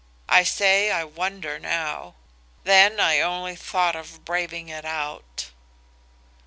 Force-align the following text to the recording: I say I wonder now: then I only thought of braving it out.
I 0.29 0.41
say 0.43 0.89
I 0.89 1.03
wonder 1.03 1.59
now: 1.59 2.15
then 2.63 2.99
I 2.99 3.19
only 3.19 3.55
thought 3.55 3.95
of 3.95 4.25
braving 4.25 4.67
it 4.67 4.83
out. 4.83 5.51